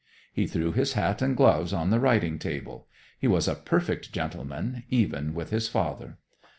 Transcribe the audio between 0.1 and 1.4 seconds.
He threw his hat and